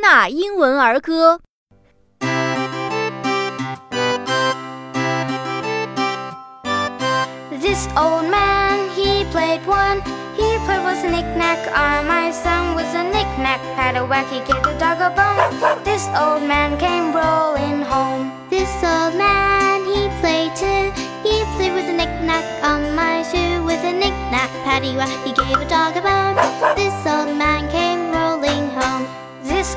[0.00, 1.40] 纳英文儿歌。
[7.60, 10.00] This old man, he played one.
[10.36, 11.58] He played with a knick-knack.
[11.74, 13.60] Ah, my son was a knick-knack.
[13.74, 15.82] Had a whack, he gave the dog a bone.
[15.84, 18.32] This old man came rolling home.
[18.48, 20.92] This old man, he played too.
[21.24, 24.50] He played with a knick-knack on my shoe with a knick-knack.
[24.64, 26.36] Patty whack, he gave a dog a bone.
[26.76, 27.89] This old man came rolling home.
[27.89, 27.89] This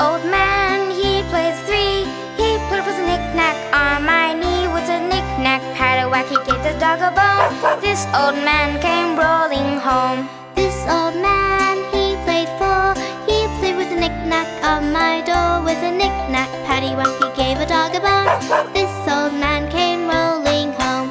[0.00, 2.06] old man, he played three.
[2.38, 5.62] He played with a knick-knack on my knee with a knick-knack.
[5.74, 7.80] Had a whack, he gave the dog a bone.
[7.80, 10.28] This old man came rolling home.
[10.54, 12.94] This old man, he played four.
[13.26, 16.50] He played with a knick-knack on my door with a knick-knack.
[16.66, 18.72] Patty whack, he gave a dog a bone.
[18.72, 21.10] This old man came rolling home.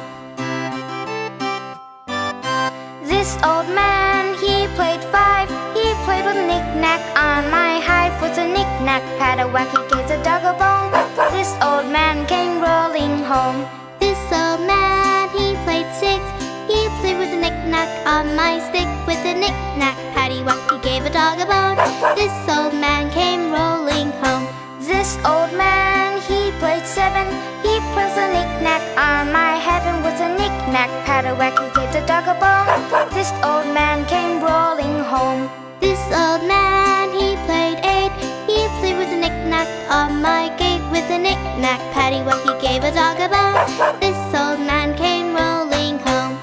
[3.04, 5.48] This old man, he played five.
[5.76, 7.67] He played with a knick-knack on my
[8.20, 9.02] with a knick-knack.
[9.18, 10.90] Had a whack, he gave the dog a bone.
[11.32, 13.66] This old man came rolling home.
[13.98, 16.22] This old man, he played six.
[16.66, 19.96] He played with a knick-knack on my stick with a knick-knack.
[20.14, 21.78] Patty whack, he gave a dog a bone.
[22.16, 24.46] This old man came rolling home.
[24.80, 27.26] This old man, he played seven.
[27.62, 30.90] He played a knick-knack on my heaven with a knick-knack.
[31.06, 32.68] Had a whack, he gave the dog a bone.
[33.14, 35.67] This old man came rolling home.
[40.28, 41.80] My gate with a knick-knack.
[41.96, 43.56] Patty whack, he gave a dog a bone.
[44.04, 46.34] This old man came rolling home.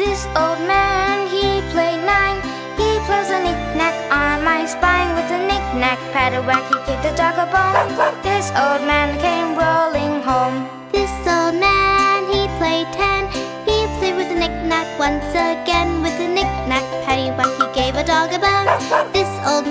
[0.00, 2.38] This old man, he played nine.
[2.78, 5.98] He plays a knick-knack on my spine with a knick-knack.
[6.16, 7.88] A he gave the dog a bone.
[8.28, 10.56] This old man came rolling home.
[10.96, 13.22] This old man, he played ten.
[13.68, 16.86] He played with a knick-knack once again with a knick-knack.
[17.04, 18.68] Patty whack, he gave a dog a bone.
[19.12, 19.66] This old